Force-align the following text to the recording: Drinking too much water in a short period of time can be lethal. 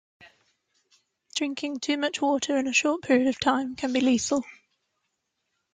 Drinking 1.35 1.79
too 1.79 1.95
much 1.95 2.19
water 2.23 2.57
in 2.57 2.65
a 2.67 2.73
short 2.73 3.03
period 3.03 3.27
of 3.27 3.39
time 3.39 3.75
can 3.75 3.93
be 3.93 4.01
lethal. 4.01 4.43